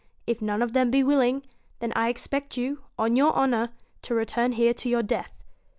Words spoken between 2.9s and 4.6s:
on your honour, to return